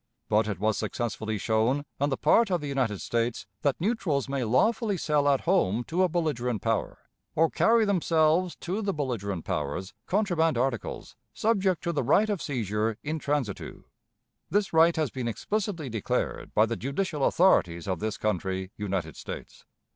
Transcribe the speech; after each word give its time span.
But 0.29 0.47
it 0.47 0.57
was 0.59 0.79
successfully 0.79 1.37
shown, 1.37 1.85
on 1.99 2.09
the 2.09 2.17
part 2.17 2.49
of 2.49 2.59
the 2.59 2.67
United 2.67 3.01
States, 3.01 3.45
that 3.61 3.79
neutrals 3.79 4.27
may 4.27 4.43
lawfully 4.43 4.97
sell 4.97 5.27
at 5.29 5.41
home 5.41 5.83
to 5.83 6.01
a 6.01 6.09
belligerent 6.09 6.63
power, 6.63 6.97
or 7.35 7.51
carry 7.51 7.85
themselves 7.85 8.55
to 8.61 8.81
the 8.81 8.95
belligerent 8.95 9.45
powers, 9.45 9.93
contraband 10.07 10.57
articles, 10.57 11.15
subject 11.35 11.83
to 11.83 11.91
the 11.91 12.01
right 12.01 12.31
of 12.31 12.41
seizure 12.41 12.97
in 13.03 13.19
transitu. 13.19 13.83
This 14.49 14.73
right 14.73 14.95
has 14.95 15.11
been 15.11 15.27
explicitly 15.27 15.87
declared 15.87 16.51
by 16.55 16.65
the 16.65 16.75
judicial 16.75 17.23
authorities 17.23 17.87
of 17.87 17.99
this 17.99 18.17
country 18.17 18.71
[United 18.77 19.15
States]. 19.15 19.65